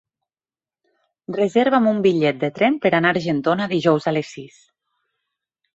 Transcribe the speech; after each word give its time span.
Reserva'm 1.35 1.91
un 1.93 2.01
bitllet 2.07 2.41
de 2.45 2.49
tren 2.57 2.81
per 2.87 2.93
anar 3.01 3.13
a 3.15 3.17
Argentona 3.19 3.71
dijous 3.77 4.11
a 4.13 4.17
les 4.19 4.35
sis. 4.39 4.59